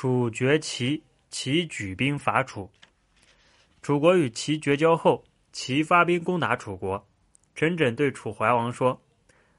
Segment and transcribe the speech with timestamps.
[0.00, 2.70] 楚绝齐，齐举兵伐楚。
[3.82, 5.22] 楚国与齐绝交后，
[5.52, 7.06] 齐发兵攻打楚国。
[7.54, 8.98] 陈轸对楚怀王说：“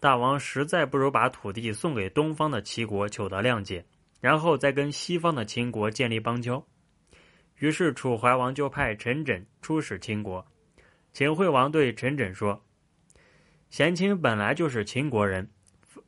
[0.00, 3.84] 大王实在不如把土地送给东方的齐国，求得谅解，
[4.22, 6.66] 然后再跟西方的秦国建立邦交。”
[7.60, 10.42] 于是楚怀王就派陈轸出使秦国。
[11.12, 12.58] 秦惠王对陈轸说
[13.68, 15.46] ：“贤卿本来就是秦国人，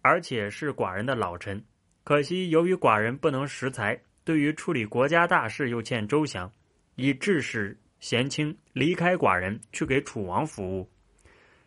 [0.01, 1.63] 而且是寡人的老臣。
[2.05, 6.51] 可惜由于寡人不能识才，对于处理国家大事又欠周详，
[6.96, 10.91] 以致使贤卿离开寡人，去给楚王服务。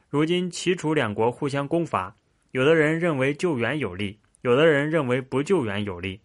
[0.10, 2.16] 如今齐楚两国互相攻伐，
[2.52, 6.20] 有的人认为救援有利，有的人认为不救援有利。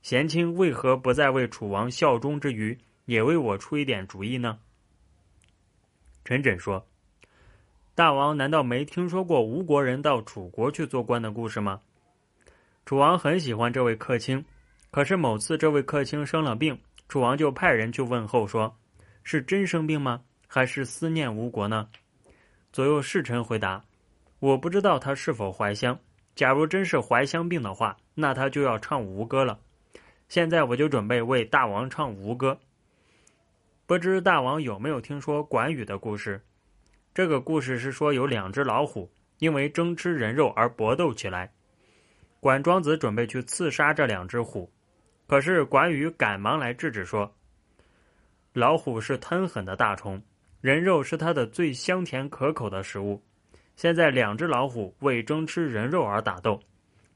[0.00, 4.58] 贤卿为何不在为楚王效忠之余，也为我出一点主意呢？”
[6.24, 6.86] 陈轸说
[7.94, 11.80] ：“大王难道没听说过吴国人到楚国去做官的故事吗？
[12.86, 14.44] 楚王很喜欢这位客卿，
[14.94, 18.72] 可是某次这位客卿生了病，楚王就派人去问候，说
[19.24, 20.22] 是真生病吗？
[20.46, 21.88] 还是思念吴国呢？
[22.72, 23.84] 左右侍臣回答：
[24.38, 25.98] 我不知道他是否怀乡。
[26.36, 29.58] 假如真是怀乡病的话，那他就要唱吴歌了。
[30.28, 32.56] 现在我就准备为大王唱吴歌。”
[33.86, 36.40] 不知大王有没有听说管羽的故事？
[37.12, 41.52] 这个故事是说有两只老虎因为争吃人肉而搏斗起来。
[42.38, 44.70] 管庄子准备去刺杀这两只虎，
[45.26, 47.34] 可是管羽赶忙来制止说
[48.52, 50.22] ：“老虎是贪狠的大虫，
[50.60, 53.22] 人肉是它的最香甜可口的食物。
[53.76, 56.60] 现在两只老虎为争吃人肉而打斗，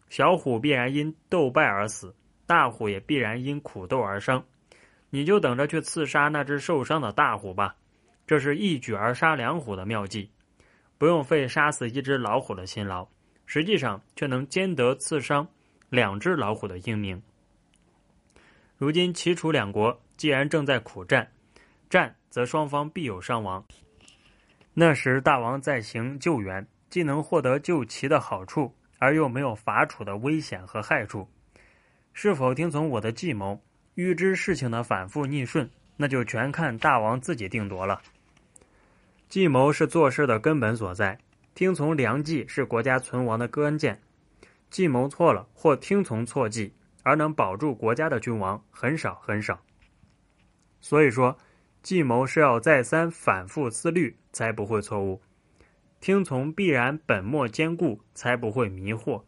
[0.09, 2.15] 小虎必然因斗败而死，
[2.47, 4.45] 大虎也必然因苦斗而伤。”
[5.11, 7.75] 你就等着去刺杀那只受伤的大虎吧，
[8.27, 10.31] 这是一举而杀两虎的妙计，
[10.99, 13.09] 不用费杀死一只老虎的辛劳，
[13.47, 15.49] 实际上却能兼得刺伤
[15.89, 17.23] 两只老虎的英名。
[18.79, 21.29] 如今齐楚两国既然正在苦战，
[21.91, 23.65] 战则双方必有伤亡。
[24.73, 31.29] 那时大王在行救援，既能获得救齐的好处，而又没有伐楚的危险和害处，
[32.13, 33.61] 是否听从我的计谋？
[33.97, 38.01] 预知事情的反复逆顺，那就全看大王自己定夺了。
[39.29, 41.19] 计谋是做事的根本所在，
[41.57, 44.01] 听从良计是国家存亡的关键。
[44.71, 46.73] 计谋错了或听从错计
[47.09, 49.59] 而能保住国家的君王很少很少。
[50.79, 51.39] 所以说，
[51.83, 55.23] 计谋是要再三反复思虑才不会错误，
[56.01, 59.23] 听从必然本末兼顾才不会迷惑。